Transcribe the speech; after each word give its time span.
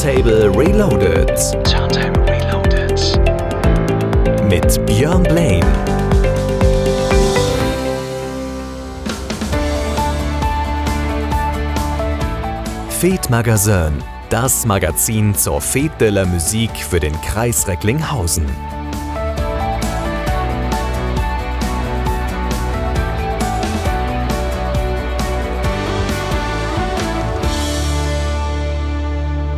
Turntable 0.00 0.48
Reloaded. 0.58 1.28
Turntable 1.62 2.24
Reloaded. 2.24 2.98
Mit 4.48 4.86
Björn 4.86 5.22
Blaine. 5.22 5.66
Fete 12.88 13.30
Magazin, 13.30 14.02
das 14.30 14.64
Magazin 14.64 15.34
zur 15.34 15.60
Fete 15.60 15.92
de 15.98 16.08
la 16.08 16.24
Musique 16.24 16.78
für 16.78 16.98
den 16.98 17.12
Kreis 17.20 17.68
Recklinghausen. 17.68 18.46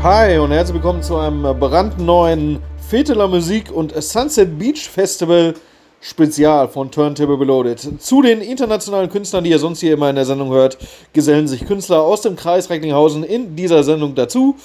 Hi 0.03 0.37
und 0.39 0.51
herzlich 0.51 0.75
willkommen 0.75 1.01
zu 1.01 1.17
einem 1.17 1.43
brandneuen 1.61 2.59
Feteler 2.91 3.29
Musik 3.29 3.71
und 3.71 3.95
Sunset 4.03 4.59
Beach 4.59 4.89
Festival 4.89 5.55
Spezial 6.01 6.67
von 6.67 6.91
Turntable 6.91 7.39
Reloaded. 7.39 8.03
Zu 8.03 8.21
den 8.21 8.41
internationalen 8.41 9.09
Künstlern, 9.09 9.45
die 9.45 9.51
ihr 9.51 9.61
sonst 9.61 9.79
hier 9.79 9.95
immer 9.95 10.11
in 10.11 10.17
der 10.17 10.25
Sendung 10.25 10.51
hört, 10.51 10.77
gesellen 11.13 11.47
sich 11.47 11.65
Künstler 11.65 12.03
aus 12.03 12.23
dem 12.23 12.35
Kreis 12.35 12.69
Recklinghausen 12.69 13.23
in 13.23 13.55
dieser 13.55 13.85
Sendung 13.85 14.17
dazu. 14.17 14.57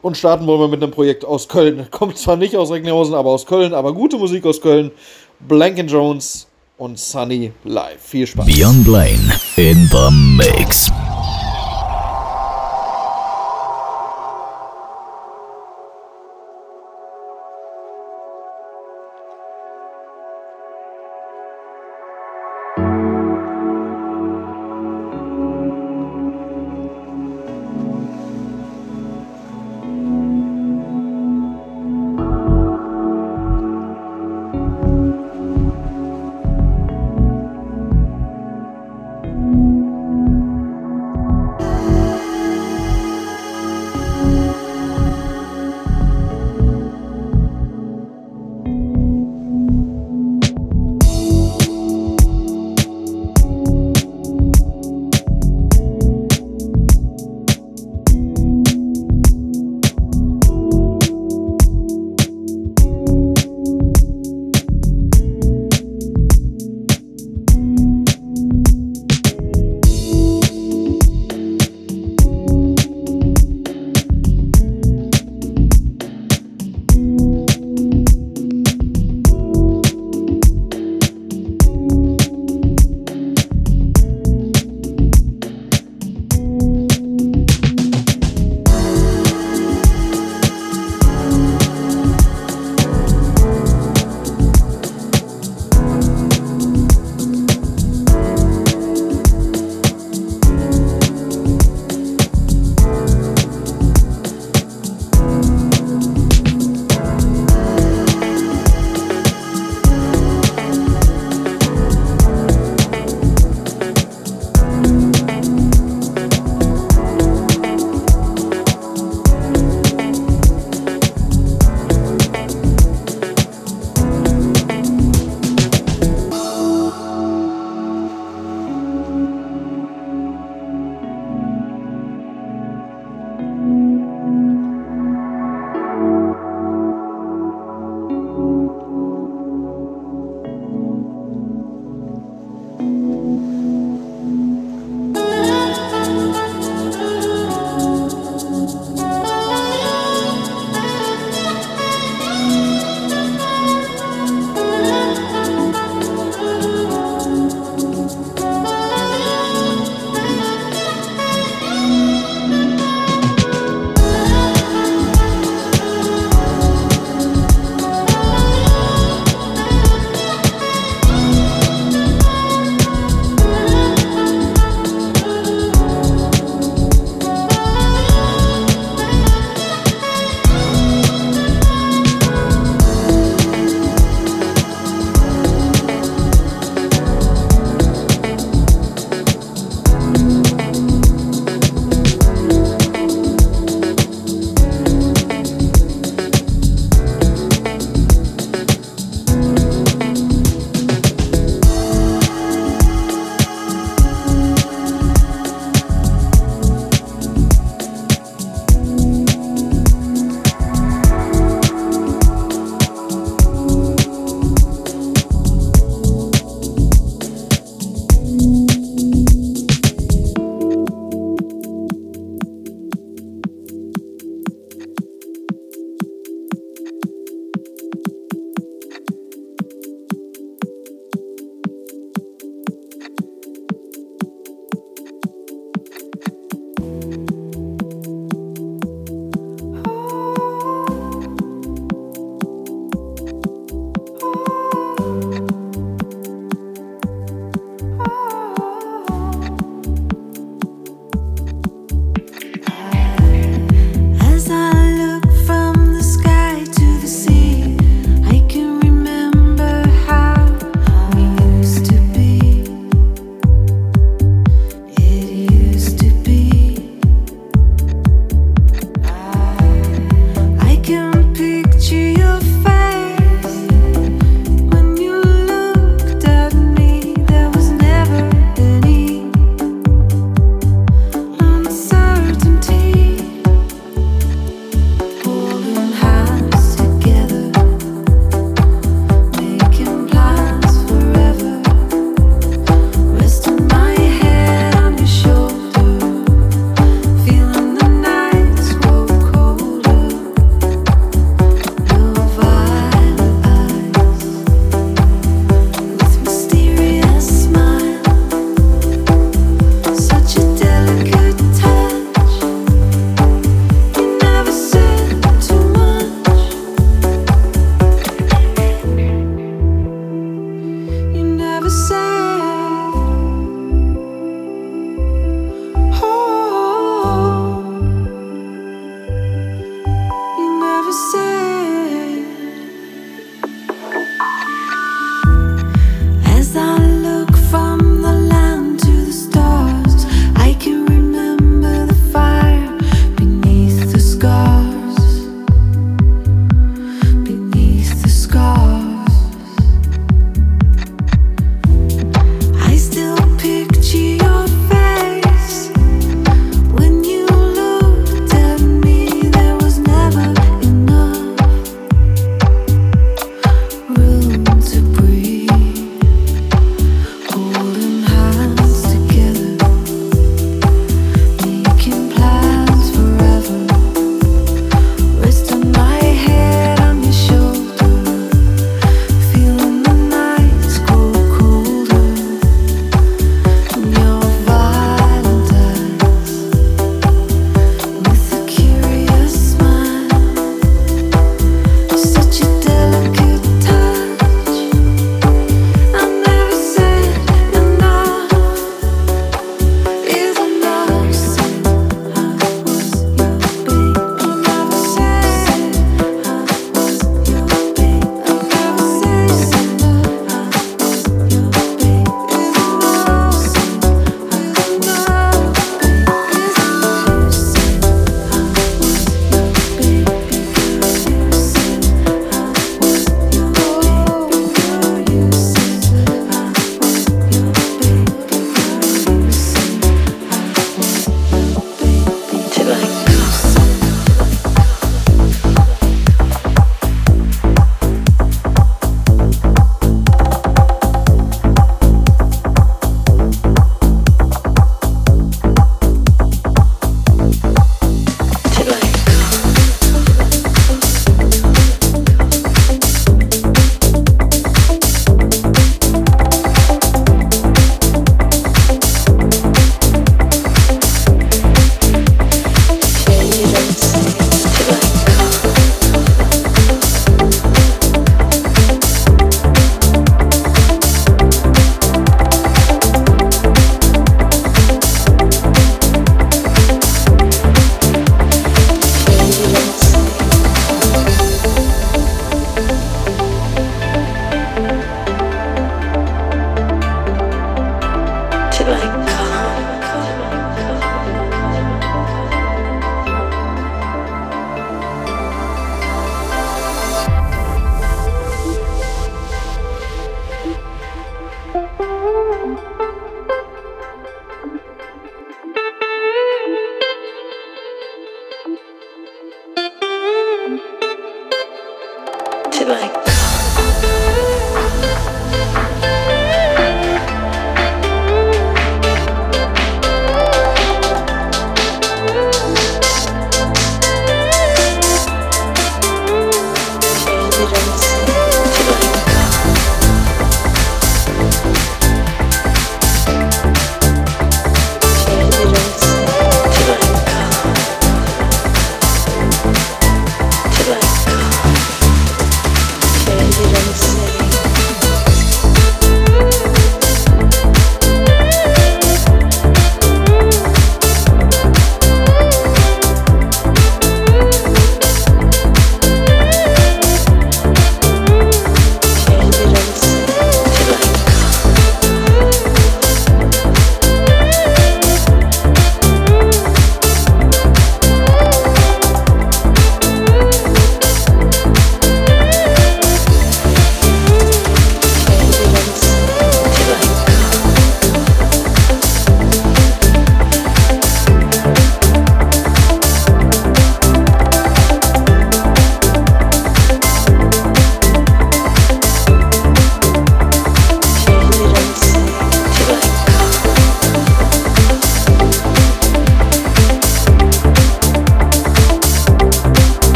Und 0.00 0.16
starten 0.16 0.46
wollen 0.46 0.60
wir 0.60 0.68
mit 0.68 0.82
einem 0.82 0.90
Projekt 0.90 1.26
aus 1.26 1.48
Köln. 1.48 1.88
Kommt 1.90 2.16
zwar 2.16 2.36
nicht 2.36 2.56
aus 2.56 2.70
Recklinghausen, 2.70 3.14
aber 3.14 3.28
aus 3.28 3.44
Köln, 3.44 3.74
aber 3.74 3.92
gute 3.92 4.16
Musik 4.16 4.46
aus 4.46 4.62
Köln. 4.62 4.90
Blank 5.38 5.80
Jones 5.86 6.46
und 6.78 6.98
Sunny 6.98 7.52
Live. 7.64 8.00
Viel 8.00 8.26
Spaß. 8.26 8.46
Björn 8.46 8.82
Blaine 8.84 9.38
in 9.56 9.86
the 9.92 10.08
Mix. 10.10 10.90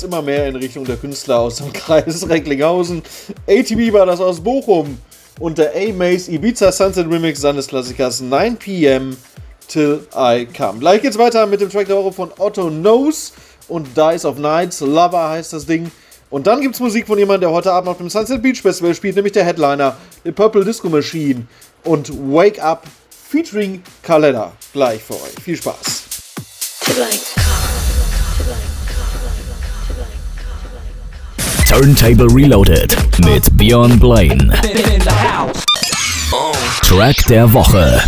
Uns 0.00 0.02
immer 0.04 0.22
mehr 0.22 0.46
in 0.46 0.56
Richtung 0.56 0.84
der 0.84 0.96
Künstler 0.96 1.40
aus 1.40 1.56
dem 1.56 1.72
Kreis 1.74 2.28
Recklinghausen. 2.28 3.02
ATB 3.46 3.92
war 3.92 4.06
das 4.06 4.20
aus 4.20 4.40
Bochum 4.40 4.98
und 5.38 5.58
der 5.58 5.74
A-Maze 5.74 6.30
Ibiza 6.30 6.72
Sunset 6.72 7.06
Remix 7.10 7.40
seines 7.40 7.66
Klassikers 7.66 8.20
9 8.20 8.56
p.m. 8.56 9.16
Till 9.68 10.00
I 10.16 10.46
Come. 10.46 10.80
Gleich 10.80 11.02
geht's 11.02 11.18
weiter 11.18 11.46
mit 11.46 11.60
dem 11.60 11.70
Track 11.70 11.86
der 11.86 11.96
Woche 11.96 12.12
von 12.12 12.30
Otto 12.38 12.68
Knows 12.68 13.32
und 13.68 13.88
Dice 13.96 14.24
of 14.24 14.38
Nights. 14.38 14.80
Lover 14.80 15.30
heißt 15.30 15.52
das 15.52 15.66
Ding. 15.66 15.90
Und 16.30 16.46
dann 16.46 16.60
gibt's 16.60 16.80
Musik 16.80 17.06
von 17.06 17.18
jemandem, 17.18 17.42
der 17.42 17.50
heute 17.52 17.72
Abend 17.72 17.88
auf 17.88 17.98
dem 17.98 18.08
Sunset 18.08 18.42
Beach 18.42 18.62
Festival 18.62 18.94
spielt, 18.94 19.16
nämlich 19.16 19.32
der 19.32 19.44
Headliner, 19.44 19.96
The 20.24 20.32
Purple 20.32 20.64
Disco 20.64 20.88
Machine 20.88 21.46
und 21.84 22.10
Wake 22.10 22.62
Up 22.62 22.84
featuring 23.30 23.82
Kaleda. 24.02 24.52
Gleich 24.72 25.02
für 25.02 25.14
euch. 25.14 25.42
Viel 25.44 25.56
Spaß. 25.56 26.04
Turntable 31.70 32.26
Reloaded 32.34 32.96
mit 33.24 33.56
Björn 33.56 33.96
Blaine. 34.00 34.52
Track 36.82 37.16
der 37.28 37.52
Woche. 37.52 38.02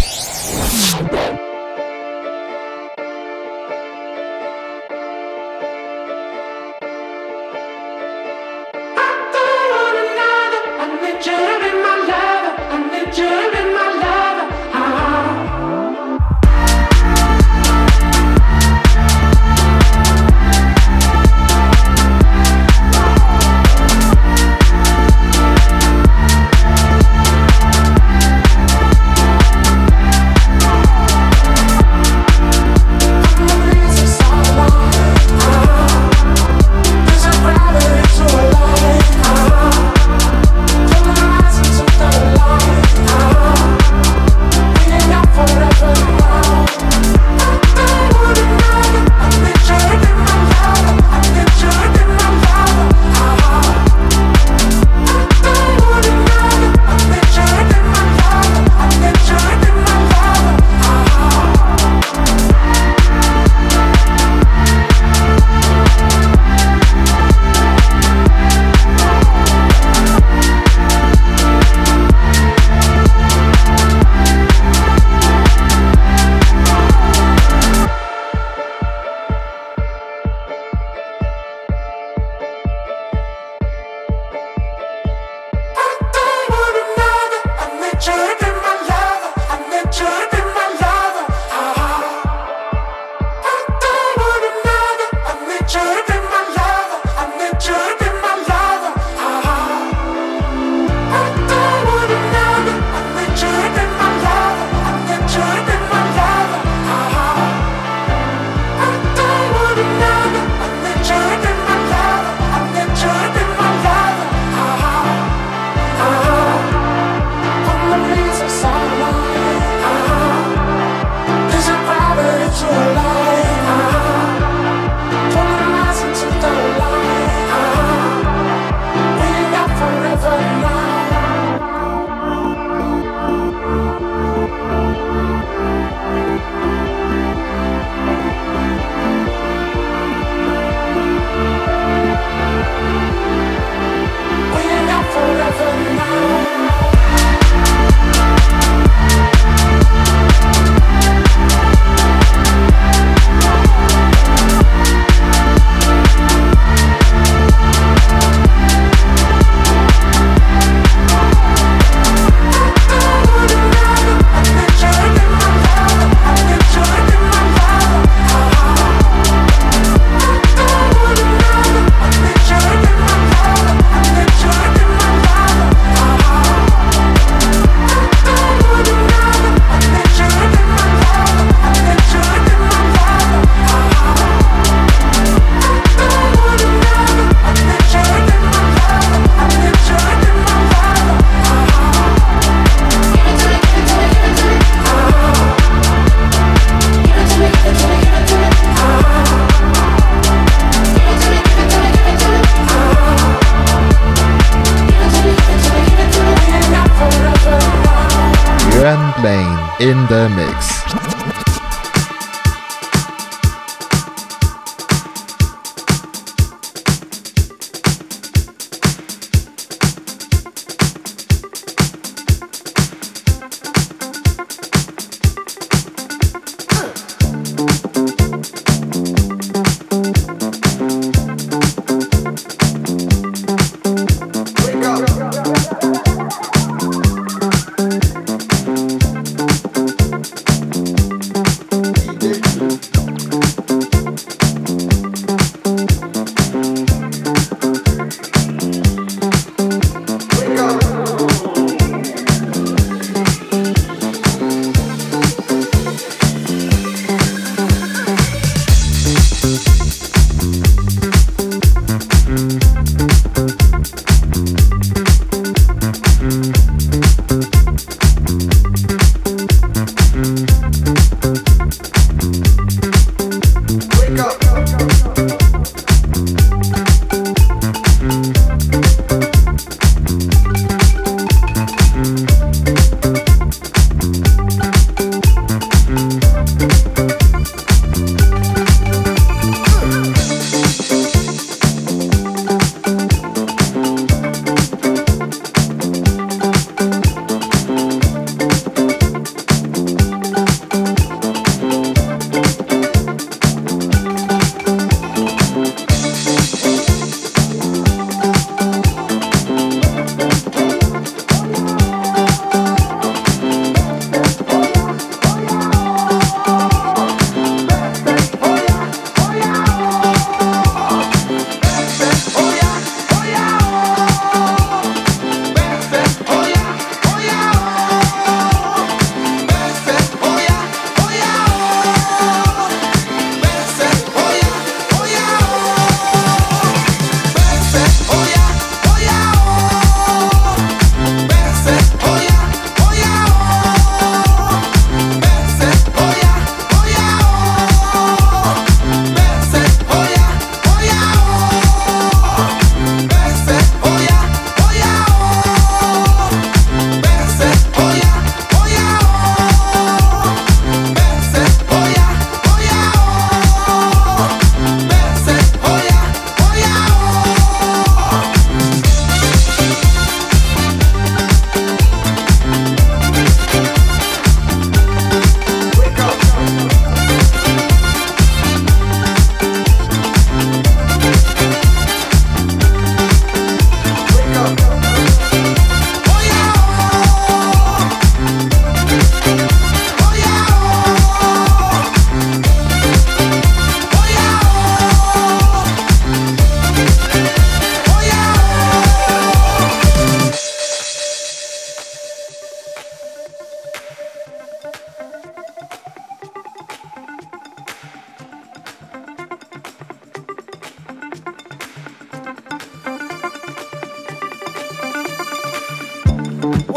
In 209.82 210.06
the 210.06 210.28
Mix. 210.36 211.21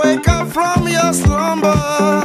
wake 0.05 0.27
up 0.27 0.47
from 0.47 0.87
your 0.87 1.13
slumber. 1.13 2.24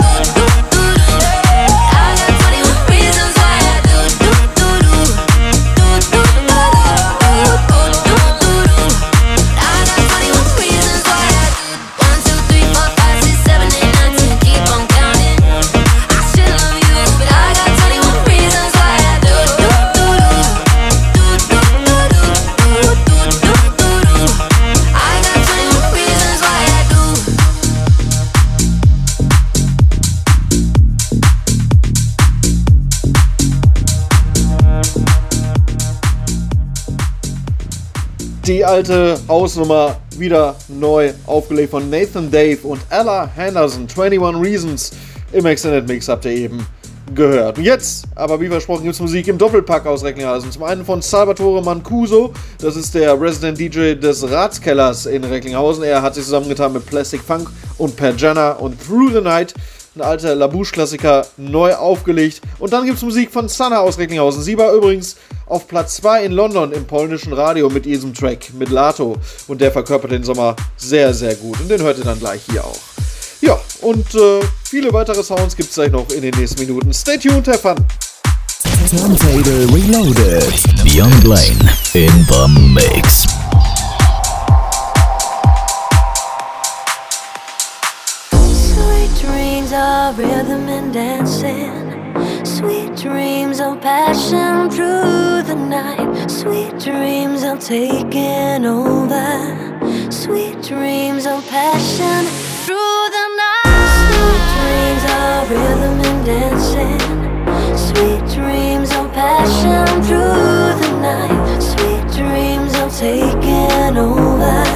Die 38.51 38.65
alte 38.65 39.17
Hausnummer 39.29 39.97
wieder 40.17 40.55
neu 40.67 41.13
aufgelegt 41.25 41.71
von 41.71 41.89
Nathan 41.89 42.29
Dave 42.29 42.59
und 42.67 42.81
Ella 42.89 43.29
Henderson. 43.33 43.87
21 43.87 44.43
Reasons 44.43 44.91
im 45.31 45.45
Extended 45.45 45.87
Mix 45.87 46.09
habt 46.09 46.25
ihr 46.25 46.31
eben 46.31 46.67
gehört. 47.15 47.57
Und 47.57 47.63
jetzt, 47.63 48.03
aber 48.13 48.41
wie 48.41 48.49
versprochen, 48.49 48.83
gibt 48.83 48.95
es 48.95 48.99
Musik 48.99 49.29
im 49.29 49.37
Doppelpack 49.37 49.85
aus 49.85 50.03
Recklinghausen. 50.03 50.51
Zum 50.51 50.63
einen 50.63 50.83
von 50.83 51.01
Salvatore 51.01 51.63
Mancuso, 51.63 52.33
das 52.59 52.75
ist 52.75 52.93
der 52.93 53.19
Resident 53.19 53.57
DJ 53.57 53.93
des 53.93 54.29
Ratskellers 54.29 55.05
in 55.05 55.23
Recklinghausen. 55.23 55.85
Er 55.85 56.01
hat 56.01 56.15
sich 56.15 56.25
zusammengetan 56.25 56.73
mit 56.73 56.85
Plastic 56.85 57.21
Funk 57.21 57.49
und 57.77 57.95
Perjana 57.95 58.51
und 58.51 58.75
Through 58.85 59.13
the 59.13 59.21
Night 59.21 59.53
ein 59.95 60.01
alter 60.01 60.35
Labouche-Klassiker, 60.35 61.25
neu 61.37 61.73
aufgelegt. 61.73 62.41
Und 62.59 62.71
dann 62.71 62.85
gibt 62.85 62.97
es 62.97 63.03
Musik 63.03 63.31
von 63.31 63.49
Sanna 63.49 63.79
aus 63.79 63.97
Recklinghausen. 63.97 64.41
Sie 64.41 64.57
war 64.57 64.71
übrigens 64.73 65.17
auf 65.47 65.67
Platz 65.67 65.97
2 65.97 66.25
in 66.25 66.31
London 66.31 66.71
im 66.71 66.85
polnischen 66.85 67.33
Radio 67.33 67.69
mit 67.69 67.85
diesem 67.85 68.13
Track, 68.13 68.53
mit 68.53 68.69
Lato. 68.69 69.17
Und 69.47 69.59
der 69.59 69.71
verkörpert 69.71 70.11
den 70.11 70.23
Sommer 70.23 70.55
sehr, 70.77 71.13
sehr 71.13 71.35
gut. 71.35 71.59
Und 71.59 71.69
den 71.69 71.81
hört 71.81 71.97
ihr 71.97 72.05
dann 72.05 72.19
gleich 72.19 72.41
hier 72.49 72.63
auch. 72.63 72.79
Ja, 73.41 73.59
und 73.81 74.13
äh, 74.15 74.39
viele 74.63 74.93
weitere 74.93 75.23
Sounds 75.23 75.55
gibt 75.55 75.69
es 75.69 75.75
gleich 75.75 75.91
noch 75.91 76.09
in 76.11 76.21
den 76.21 76.35
nächsten 76.37 76.61
Minuten. 76.61 76.93
Stay 76.93 77.17
tuned, 77.17 77.47
have 77.47 77.59
fun! 77.59 77.75
Turntable 78.89 79.67
Reloaded. 79.73 80.63
Beyond 80.83 81.23
Lane 81.23 81.69
in 81.93 82.11
the 82.27 82.47
Mix. 82.47 83.25
Of 89.91 90.17
rhythm 90.17 90.69
and 90.69 90.93
dancing. 90.93 91.83
Sweet 92.45 92.95
dreams 92.95 93.59
of 93.59 93.81
passion 93.81 94.69
through 94.69 95.41
the 95.51 95.55
night. 95.55 96.29
Sweet 96.31 96.79
dreams 96.79 97.43
of 97.43 97.59
taking 97.59 98.65
over. 98.65 99.31
Sweet 100.09 100.61
dreams 100.61 101.25
of 101.25 101.45
passion 101.49 102.21
through 102.63 103.01
the 103.17 103.27
night. 103.43 103.89
Sweet 104.07 104.43
dreams 104.55 105.03
of 105.23 105.41
rhythm 105.55 105.97
and 106.09 106.21
dancing. 106.31 107.01
Sweet 107.87 108.23
dreams 108.37 108.91
of 108.95 109.11
passion 109.11 109.87
through 110.07 110.69
the 110.83 110.91
night. 111.09 111.59
Sweet 111.71 112.05
dreams 112.17 112.73
of 112.79 112.89
taking 112.97 113.97
over. 113.97 114.70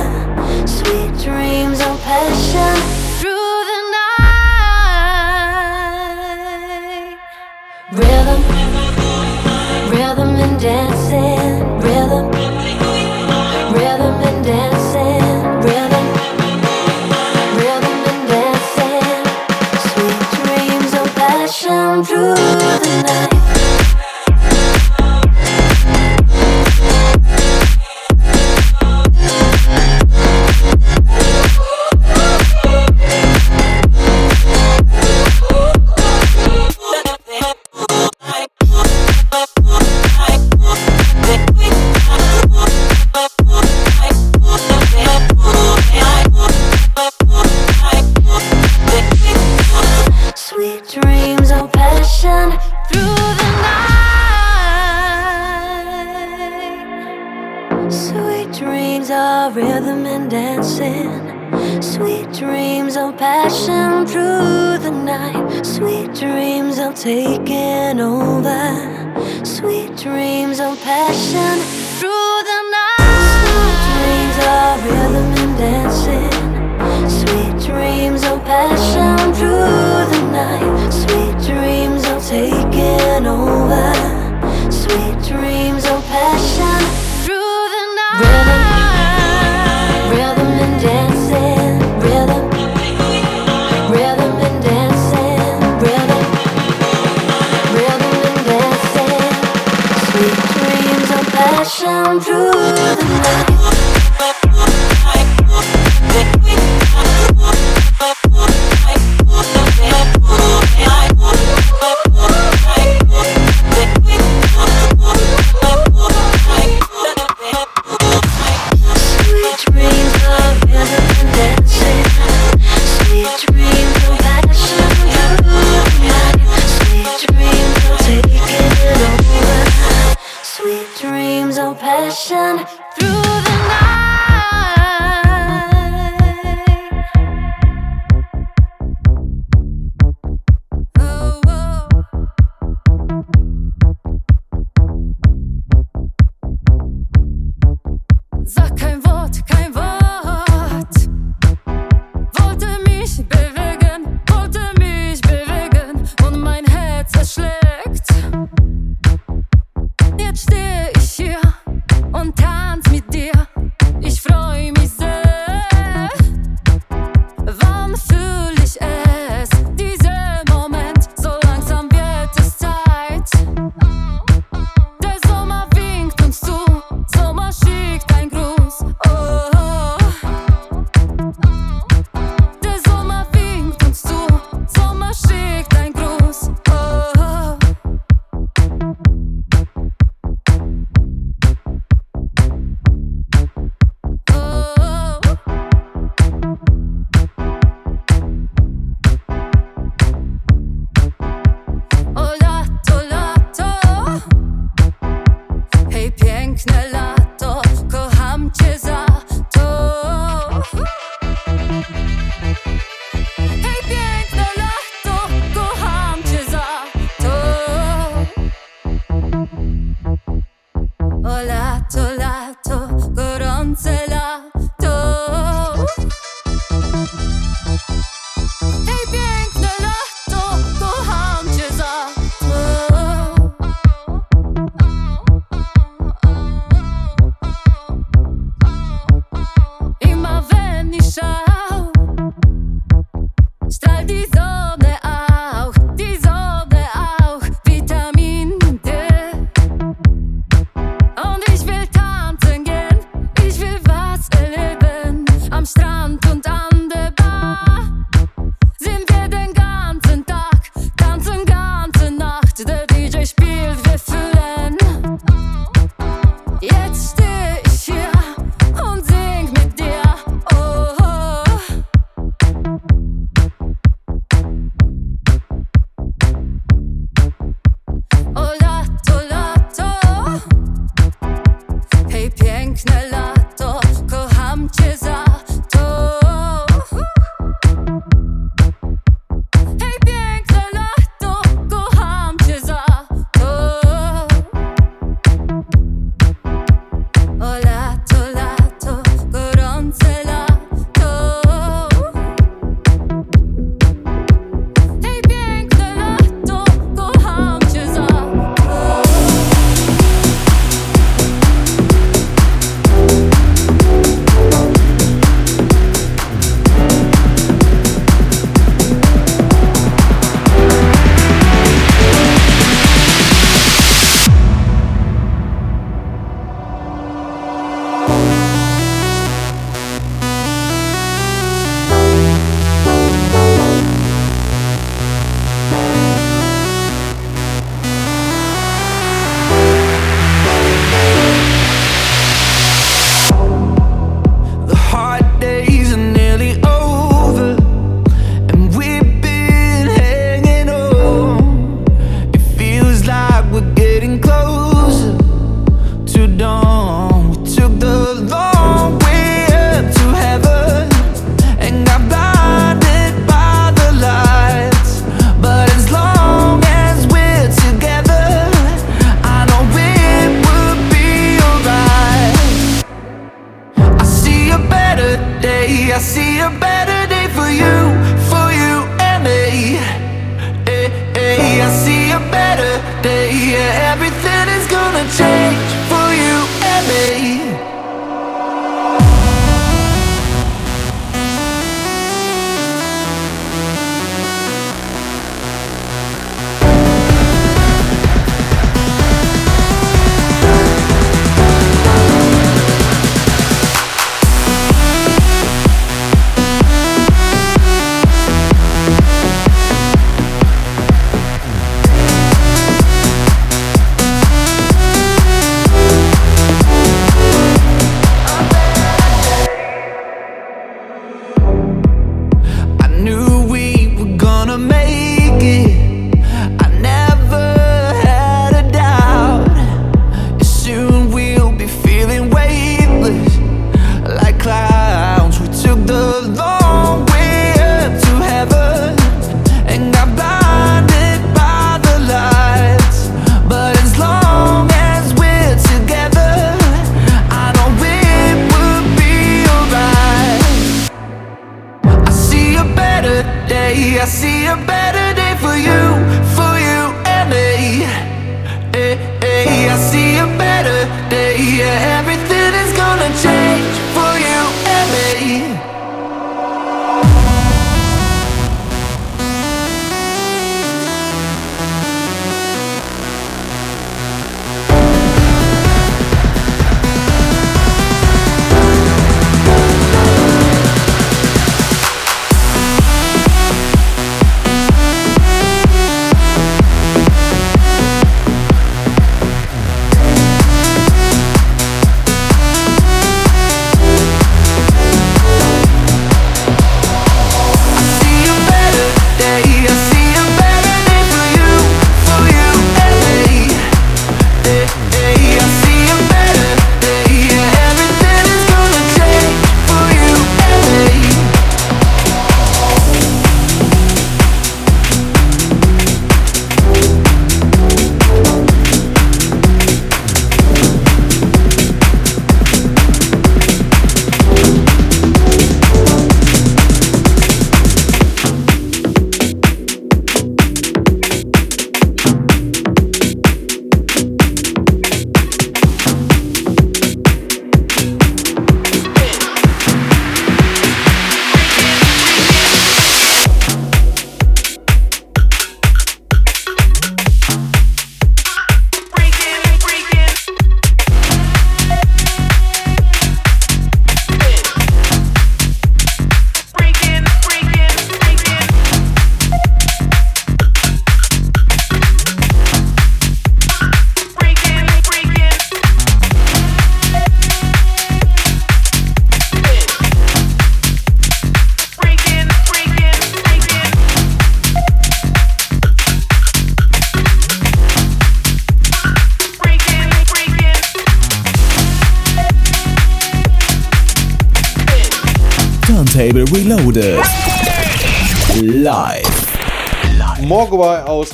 pretend 10.66 10.95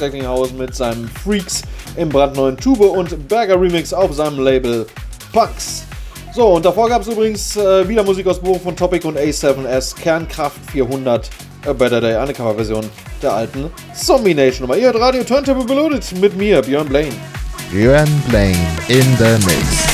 Recklinghausen 0.02 0.58
mit 0.58 0.76
seinem 0.76 1.08
Freaks 1.24 1.62
im 1.96 2.10
brandneuen 2.10 2.58
Tube 2.58 2.82
und 2.82 3.28
Berger 3.28 3.60
Remix 3.60 3.94
auf 3.94 4.14
seinem 4.14 4.40
Label 4.40 4.86
Punks. 5.32 5.86
So, 6.34 6.48
und 6.48 6.64
davor 6.66 6.88
gab 6.88 7.02
es 7.02 7.08
übrigens 7.08 7.58
äh, 7.58 7.88
wieder 7.88 8.04
Musik 8.04 8.26
aus 8.28 8.40
Buch 8.40 8.60
von 8.62 8.76
Topic 8.76 9.06
und 9.06 9.18
A7S, 9.18 9.96
Kernkraft 9.96 10.60
400, 10.72 11.30
A 11.68 11.74
Better 11.74 12.00
Day, 12.00 12.16
eine 12.16 12.34
Coverversion 12.34 12.90
der 13.22 13.34
alten 13.34 13.70
Zombie 13.94 14.34
Nation 14.34 14.62
Nummer. 14.62 14.78
Ihr 14.78 14.86
hört 14.86 15.00
Radio 15.00 15.24
Turntable 15.24 15.66
Beloaded 15.66 16.04
mit 16.20 16.36
mir, 16.38 16.62
Björn 16.62 16.88
Blaine. 16.88 17.14
Björn 17.72 18.10
Blaine 18.30 18.58
in 18.88 19.06
the 19.18 19.46
Mix. 19.46 19.91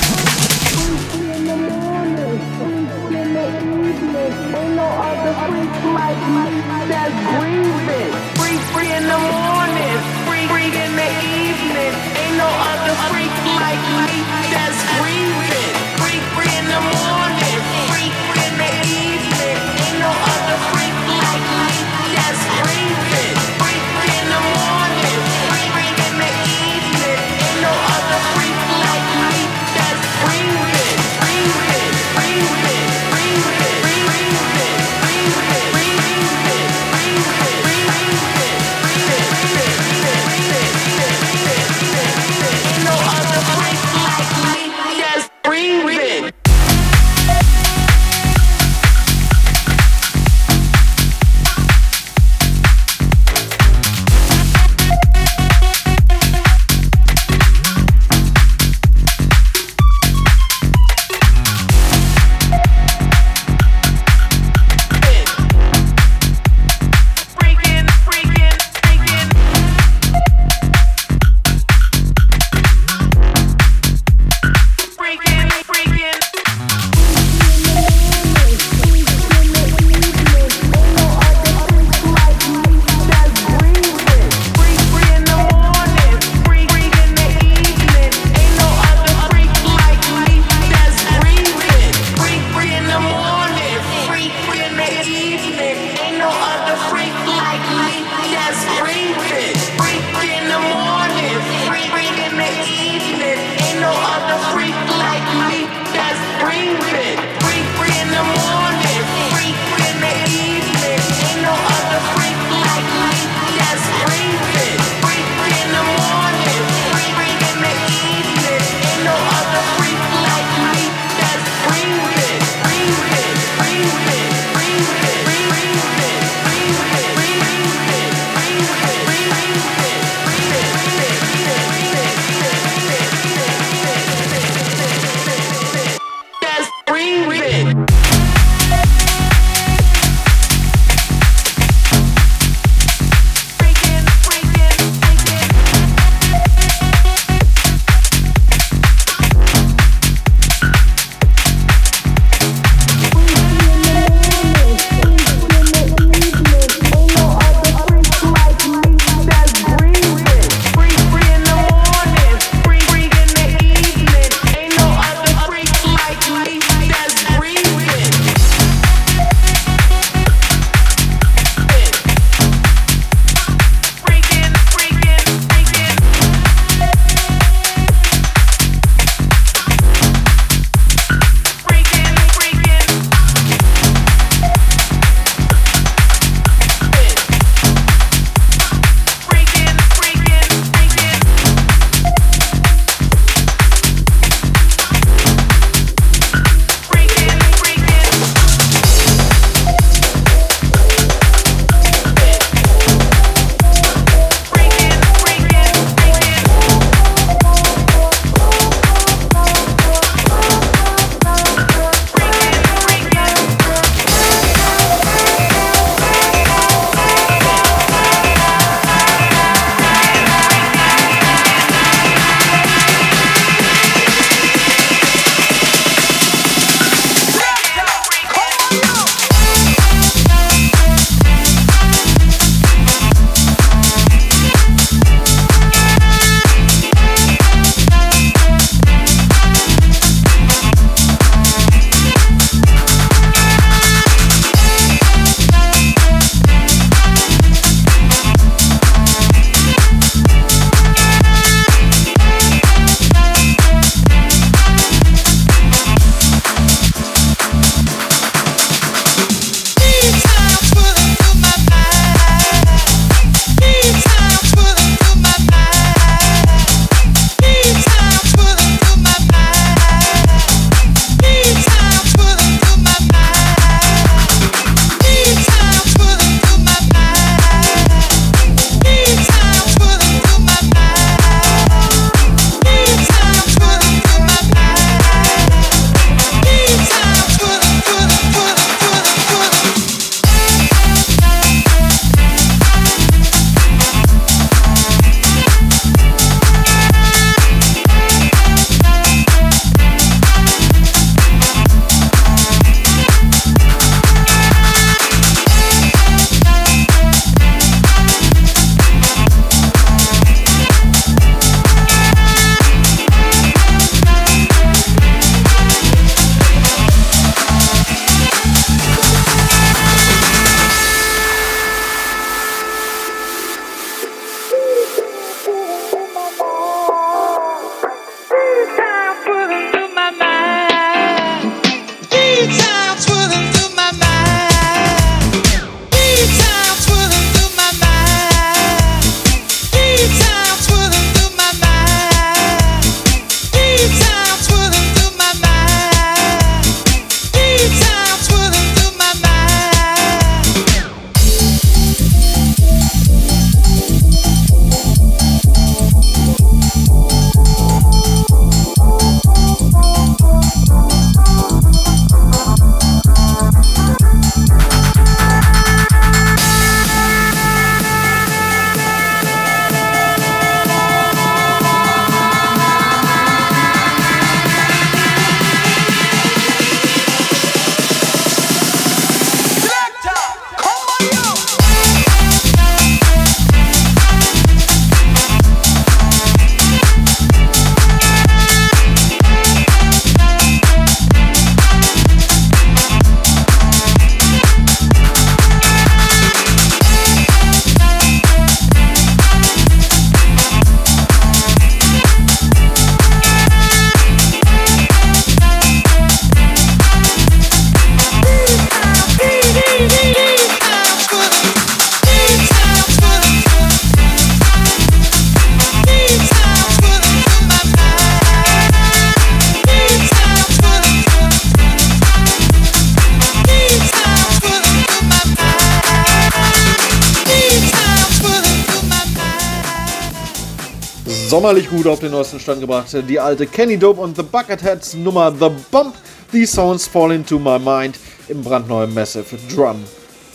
Stand 432.47 432.61
gebracht. 432.61 432.87
Die 433.09 433.19
alte 433.19 433.45
Kenny 433.45 433.77
Dope 433.77 433.99
und 433.99 434.15
The 434.15 434.23
Bucketheads 434.23 434.93
Nummer 434.93 435.33
The 435.37 435.49
Bump. 435.69 435.95
These 436.31 436.53
Sounds 436.53 436.87
Fall 436.87 437.11
Into 437.11 437.37
My 437.37 437.59
Mind 437.59 437.99
im 438.29 438.41
brandneuen 438.41 438.93
Massive 438.93 439.37
Drum 439.53 439.83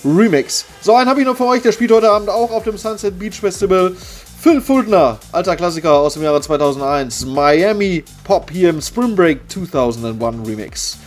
Remix. 0.05 0.67
So, 0.83 0.95
einen 0.95 1.09
habe 1.09 1.21
ich 1.21 1.27
noch 1.27 1.39
für 1.39 1.47
euch, 1.47 1.63
der 1.63 1.73
spielt 1.73 1.91
heute 1.91 2.11
Abend 2.11 2.29
auch 2.29 2.51
auf 2.51 2.65
dem 2.65 2.77
Sunset 2.77 3.19
Beach 3.19 3.41
Festival. 3.41 3.97
Phil 4.43 4.61
Fuldner, 4.61 5.19
alter 5.33 5.57
Klassiker 5.57 5.95
aus 5.95 6.13
dem 6.13 6.23
Jahre 6.23 6.43
2001. 6.43 7.25
Miami 7.25 8.05
Pop 8.25 8.51
hier 8.51 8.69
im 8.69 8.83
Spring 8.83 9.17
Break 9.17 9.51
2001 9.51 10.47
Remix. 10.47 10.99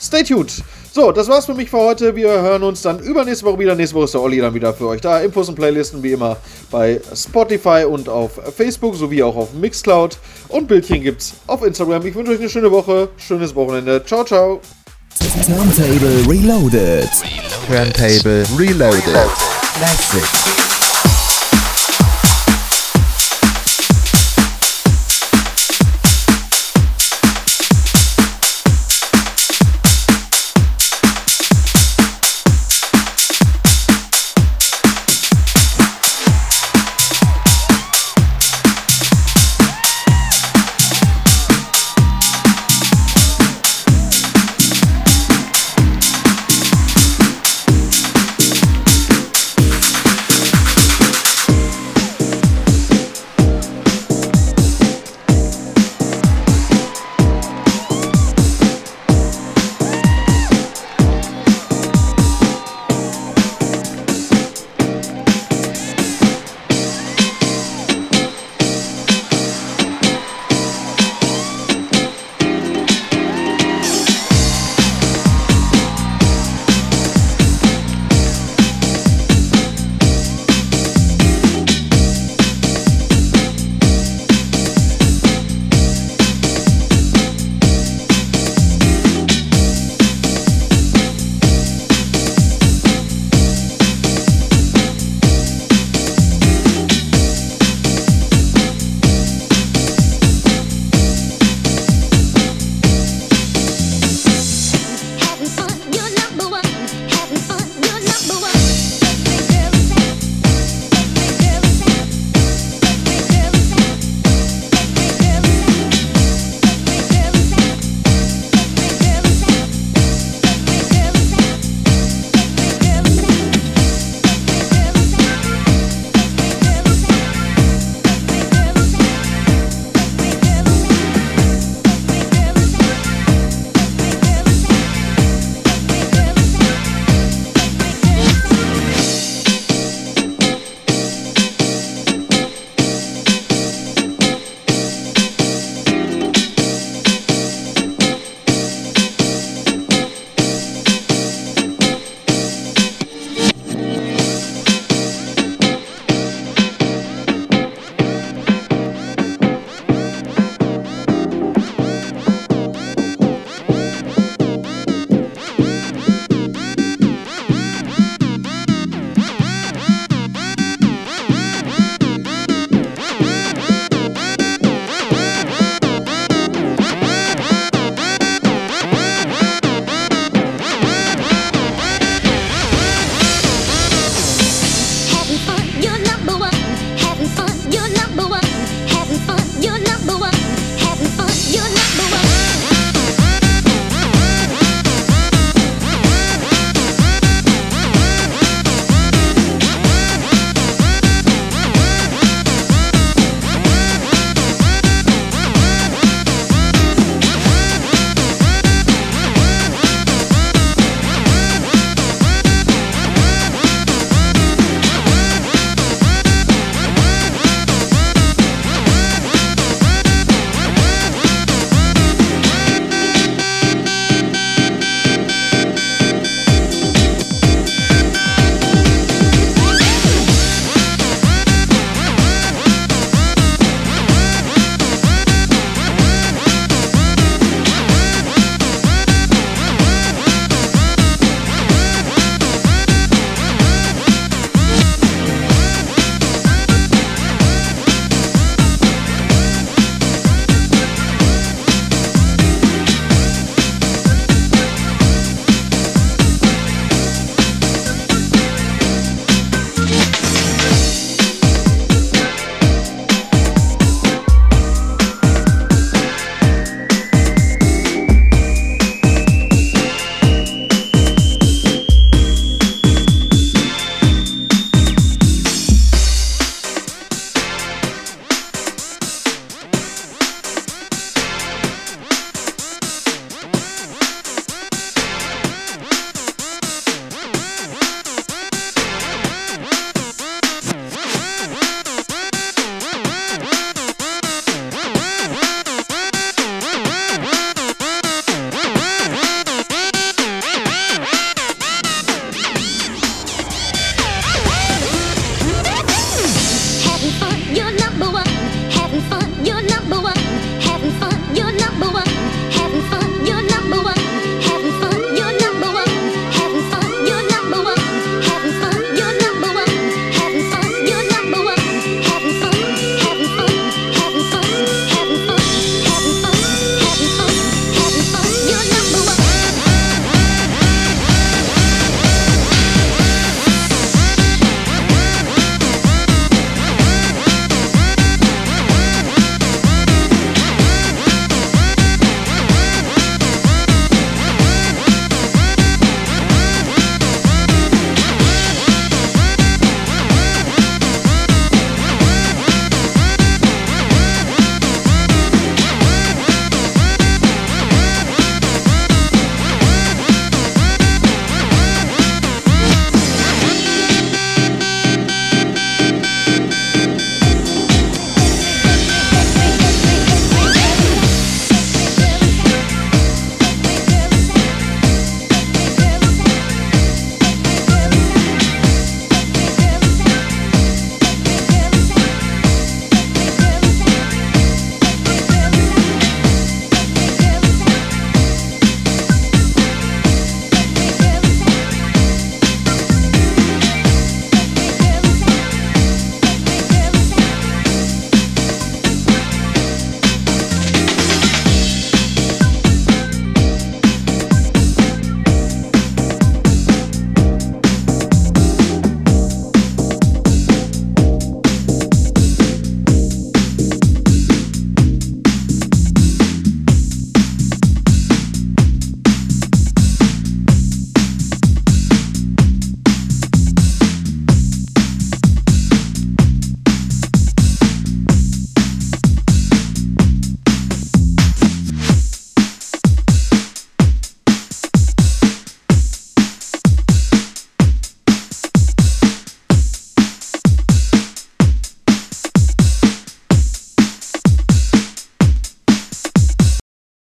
Stay 0.00 0.22
tuned. 0.22 0.62
So, 0.94 1.10
das 1.10 1.26
war's 1.26 1.46
für 1.46 1.54
mich 1.54 1.70
für 1.70 1.78
heute. 1.78 2.14
Wir 2.14 2.28
hören 2.28 2.62
uns 2.62 2.82
dann 2.82 2.98
übernächste 2.98 3.46
Woche 3.46 3.60
wieder. 3.60 3.74
Nächste 3.74 3.96
Woche 3.96 4.04
ist 4.04 4.12
der 4.12 4.20
Olli 4.20 4.38
dann 4.40 4.52
wieder 4.52 4.74
für 4.74 4.88
euch 4.88 5.00
da. 5.00 5.20
Infos 5.20 5.48
und 5.48 5.54
Playlisten 5.54 6.02
wie 6.02 6.12
immer 6.12 6.36
bei 6.70 7.00
Spotify 7.14 7.86
und 7.88 8.10
auf 8.10 8.32
Facebook 8.54 8.94
sowie 8.94 9.22
auch 9.22 9.34
auf 9.34 9.54
Mixcloud. 9.54 10.18
Und 10.48 10.68
Bildchen 10.68 11.00
gibt's 11.00 11.32
auf 11.46 11.64
Instagram. 11.64 12.04
Ich 12.04 12.14
wünsche 12.14 12.32
euch 12.32 12.40
eine 12.40 12.50
schöne 12.50 12.70
Woche, 12.70 13.08
schönes 13.16 13.54
Wochenende. 13.54 14.04
Ciao, 14.04 14.22
ciao. 14.22 14.60
Turntable 15.46 16.26
Reloaded. 16.28 17.08
Turntable 17.66 18.44
Reloaded. 18.58 19.02
Classic 19.78 20.31